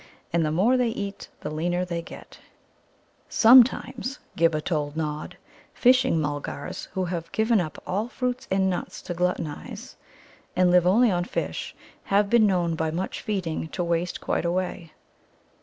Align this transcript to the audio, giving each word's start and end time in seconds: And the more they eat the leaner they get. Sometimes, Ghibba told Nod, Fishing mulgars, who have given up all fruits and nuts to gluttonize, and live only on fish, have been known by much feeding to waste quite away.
And 0.33 0.43
the 0.43 0.51
more 0.51 0.77
they 0.77 0.87
eat 0.89 1.29
the 1.41 1.51
leaner 1.51 1.85
they 1.85 2.01
get. 2.01 2.39
Sometimes, 3.29 4.17
Ghibba 4.35 4.61
told 4.61 4.97
Nod, 4.97 5.37
Fishing 5.75 6.19
mulgars, 6.19 6.85
who 6.93 7.05
have 7.05 7.31
given 7.31 7.61
up 7.61 7.79
all 7.85 8.07
fruits 8.07 8.47
and 8.49 8.67
nuts 8.67 9.03
to 9.03 9.13
gluttonize, 9.13 9.97
and 10.55 10.71
live 10.71 10.87
only 10.87 11.11
on 11.11 11.23
fish, 11.25 11.75
have 12.05 12.31
been 12.31 12.47
known 12.47 12.73
by 12.73 12.89
much 12.89 13.21
feeding 13.21 13.67
to 13.67 13.83
waste 13.83 14.19
quite 14.19 14.43
away. 14.43 14.91